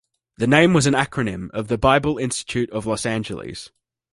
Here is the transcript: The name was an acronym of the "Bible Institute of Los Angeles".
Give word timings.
The 0.37 0.47
name 0.47 0.73
was 0.73 0.87
an 0.87 0.95
acronym 0.95 1.51
of 1.51 1.67
the 1.67 1.77
"Bible 1.77 2.17
Institute 2.17 2.71
of 2.71 2.87
Los 2.87 3.05
Angeles". 3.05 3.69